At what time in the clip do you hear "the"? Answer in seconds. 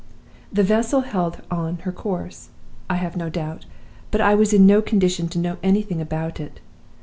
0.51-0.63